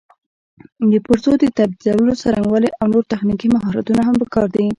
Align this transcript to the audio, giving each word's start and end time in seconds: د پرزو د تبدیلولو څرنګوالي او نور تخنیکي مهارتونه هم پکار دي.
د 0.91 0.93
پرزو 1.05 1.31
د 1.39 1.45
تبدیلولو 1.59 2.13
څرنګوالي 2.21 2.69
او 2.79 2.85
نور 2.93 3.03
تخنیکي 3.13 3.47
مهارتونه 3.55 4.01
هم 4.07 4.15
پکار 4.21 4.47
دي. 4.55 4.65